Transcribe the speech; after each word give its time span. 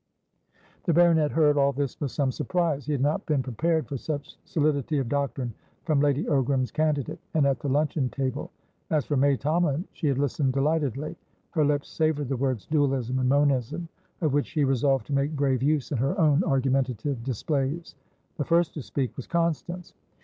The 0.85 0.93
baronet 0.95 1.29
heard 1.29 1.57
all 1.59 1.71
this 1.73 2.01
with 2.01 2.09
some 2.09 2.31
surprise; 2.31 2.87
he 2.87 2.91
had 2.91 3.01
not 3.01 3.23
been 3.27 3.43
prepared 3.43 3.87
for 3.87 3.97
such 3.97 4.35
solidity 4.45 4.97
of 4.97 5.07
doctrine 5.07 5.53
from 5.83 5.99
Lady 5.99 6.23
Ogram's 6.23 6.71
candidate, 6.71 7.19
and 7.35 7.45
at 7.45 7.59
the 7.59 7.69
luncheon 7.69 8.09
table. 8.09 8.49
As 8.89 9.05
for 9.05 9.15
May 9.15 9.37
Tomalin, 9.37 9.83
she 9.93 10.07
had 10.07 10.17
listened 10.17 10.53
delightedly. 10.53 11.15
Her 11.51 11.63
lips 11.63 11.87
savoured 11.87 12.29
the 12.29 12.35
words 12.37 12.65
"dualism" 12.65 13.19
and 13.19 13.29
"monism" 13.29 13.87
of 14.21 14.33
which 14.33 14.47
she 14.47 14.63
resolved 14.63 15.05
to 15.05 15.13
make 15.13 15.35
brave 15.35 15.61
use 15.61 15.91
in 15.91 15.99
her 15.99 16.19
own 16.19 16.43
argumentative 16.45 17.23
displays. 17.23 17.93
The 18.37 18.45
first 18.45 18.73
to 18.73 18.81
speak 18.81 19.15
was 19.15 19.27
Constance. 19.27 19.93